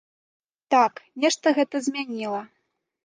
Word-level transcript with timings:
Так, 0.75 0.93
нешта 1.25 1.45
гэта 1.59 1.75
змяніла. 1.89 2.41